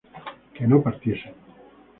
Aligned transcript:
que 0.55 0.63
no 0.67 0.81
partiesen 0.85 1.35